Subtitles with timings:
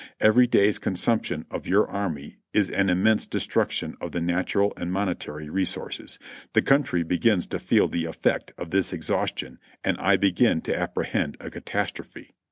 [0.19, 4.91] Every day's consumption of j^our army is an immense destruc tion of the natural and
[4.91, 6.17] monetary resources.
[6.53, 11.37] The country begins to feel the effect of this exhaustion and I begin to apprehend
[11.39, 12.33] a catastrophe.